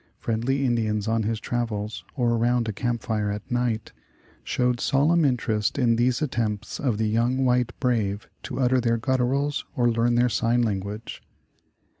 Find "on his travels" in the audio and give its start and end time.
1.07-2.03